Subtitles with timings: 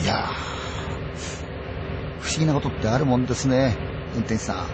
[0.00, 0.30] いや
[2.20, 3.76] 不思議なことってあるもんですね、
[4.14, 4.66] 運転手さん。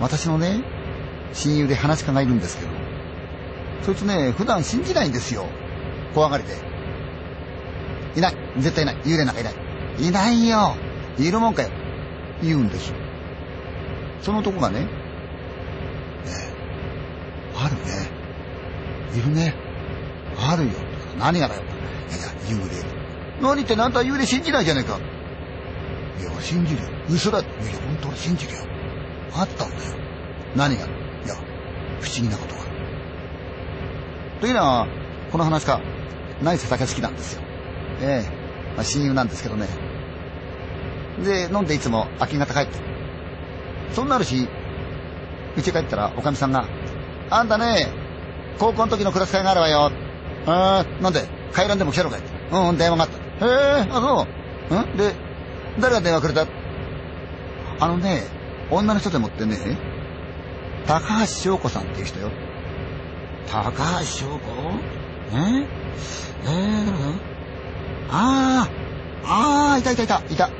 [0.00, 0.62] 私のね、
[1.32, 2.70] 親友で話し家がいるんですけど、
[3.82, 5.46] そいつね、普段信じないんですよ。
[6.14, 6.56] 怖がりで。
[8.16, 8.36] いない。
[8.58, 8.96] 絶対いない。
[9.04, 9.54] 幽霊なんかいない。
[9.98, 10.76] いないよ。
[11.18, 11.70] いるもんかよ。
[12.42, 12.96] 言うんですよ。
[14.22, 14.88] その男がね、ね
[17.56, 18.08] あるね。
[19.14, 19.54] いるね。
[20.38, 20.70] あるよ。
[21.18, 21.62] 何がだよ。
[21.62, 23.01] いやいや、幽霊。
[23.42, 24.98] 何ってなんた幽霊信じないじゃねえか。
[26.20, 26.88] いや、信じるよ。
[27.10, 27.48] 嘘だって。
[27.48, 28.60] いや、本当に信じるよ。
[29.34, 29.80] あったんだよ。
[30.54, 30.86] 何が？
[30.86, 30.88] い
[31.28, 31.34] や、
[32.00, 32.62] 不思議なことが。
[34.40, 34.86] というのは、
[35.32, 35.80] この話か、
[36.42, 37.42] 何せ酒好きなんですよ。
[38.00, 38.30] ええ
[38.74, 39.66] まあ、親友なんですけどね。
[41.24, 42.78] で、飲んでいつも明け方帰って。
[43.92, 44.48] そんなあるし、
[45.56, 46.66] 家帰ったらおかみさんが、
[47.30, 47.88] あんたね、
[48.58, 49.90] 高校の時のクラス会があるわよ。
[50.46, 52.20] あー、なんで帰らんでも来たのかい
[52.52, 53.21] うん、電話があった。
[53.42, 53.46] へ
[53.80, 54.26] え、あ、そ
[54.70, 54.74] う。
[54.94, 54.96] ん？
[54.96, 55.14] で、
[55.80, 56.46] 誰が電話くれた？
[57.80, 58.22] あのね、
[58.70, 59.58] 女の人でもってね、
[60.86, 62.30] 高橋翔子さんっていう人よ。
[63.50, 64.38] 高橋翔子？
[65.34, 65.66] え？
[66.44, 66.92] えー、
[68.10, 68.68] ああ、
[69.24, 70.50] ああ、いたいたいた、いた。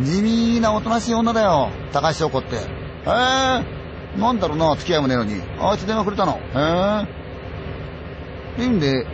[0.00, 2.56] 地味なおとなしい女だよ、高橋翔子って。
[2.56, 5.40] へえー、なんだろうな、付き合いもねえのに。
[5.60, 6.32] あいつ電話くれたの？
[6.32, 8.62] へえー。
[8.62, 9.06] いいんで、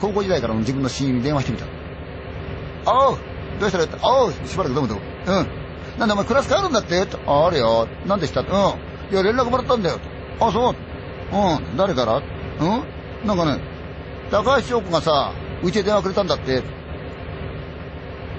[0.00, 1.66] 高校時代からの自分の親友に電話してみた。
[2.86, 3.18] おう
[3.60, 4.98] どうしたらっておうしばらくどうもどう。
[4.98, 5.46] ん。
[5.98, 7.06] なんでお前クラス帰るんだって？
[7.26, 7.88] あるよ。
[8.06, 8.40] なんでした？
[8.40, 8.46] うん。
[8.46, 8.50] い
[9.14, 9.98] や、連絡もらったんだよ。
[10.40, 10.74] あ、そう。
[11.32, 11.76] うん。
[11.76, 12.16] 誰から？
[12.16, 13.26] うん？
[13.26, 13.60] なんかね、
[14.30, 16.62] 高橋翔子がさ、うちで電話くれたんだって。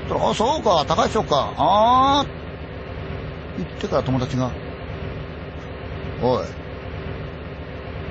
[0.10, 1.54] あ、そうか、高橋翔子か。
[1.58, 2.26] ああ。
[3.58, 4.52] 言ってから友達が、
[6.22, 6.46] おい、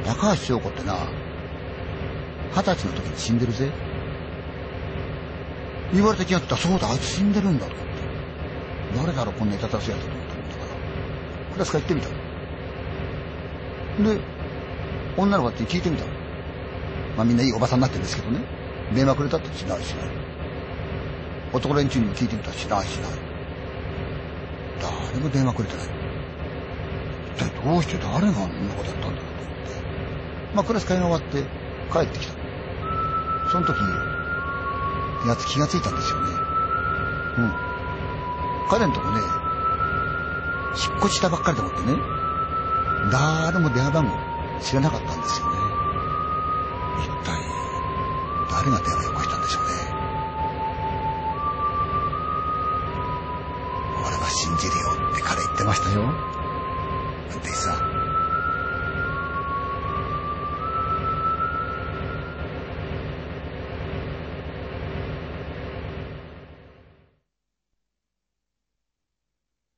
[0.05, 0.97] 高橋翔子ってな、
[2.53, 3.71] 二十歳の時に死んでるぜ。
[5.93, 7.93] 言われた気がついたらそうだ、あいつ死んでるんだと思って。
[8.97, 10.47] 誰だろう、こんないたたすやつと思ったから。
[11.53, 12.09] クラス帰ってみた。
[12.09, 12.15] で、
[15.17, 16.05] 女の子って聞いてみた。
[17.17, 18.41] まあみんないいおばさんになってるんですけどね。
[18.95, 20.09] 電話くれたってしないしない。
[21.53, 23.13] 男連中にも聞いてみたしないしない。
[24.81, 25.87] 誰も電話くれてない。
[27.37, 29.21] 一体どうして誰があんなことやったんだろうと思って。
[30.55, 31.43] まあクラス会が終わって
[31.93, 32.33] 帰ってきた。
[33.51, 33.77] その時、
[35.29, 36.31] やつ気がついたんですよね。
[37.39, 37.53] うん。
[38.69, 39.21] 彼のとこね、
[40.77, 41.97] 引っ越したばっかりと思ってね、
[43.11, 44.17] 誰も電話番号
[44.61, 45.57] 知らなかったんですよね。
[46.99, 47.41] 一体、
[48.51, 49.71] 誰が電話よこしたんでしょうね。
[54.07, 56.27] 俺は信じるよって彼言ってましたよ。